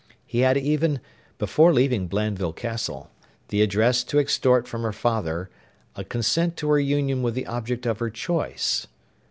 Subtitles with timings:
[0.25, 0.99] He had even,
[1.37, 3.11] before leaving Blandeville Castle,
[3.49, 5.51] the address to extort from her father
[5.95, 8.87] a consent to her union with the object of her choice.